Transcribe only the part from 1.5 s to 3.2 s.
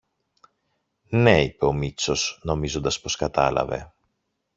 ο Μήτσος νομίζοντας πως